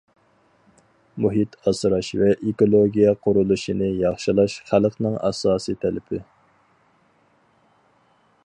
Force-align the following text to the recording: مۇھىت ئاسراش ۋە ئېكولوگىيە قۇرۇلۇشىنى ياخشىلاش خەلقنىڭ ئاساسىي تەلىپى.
مۇھىت 1.25 1.57
ئاسراش 1.71 2.09
ۋە 2.21 2.29
ئېكولوگىيە 2.47 3.13
قۇرۇلۇشىنى 3.27 3.91
ياخشىلاش 4.05 4.57
خەلقنىڭ 4.71 5.21
ئاساسىي 5.29 5.81
تەلىپى. 5.85 6.25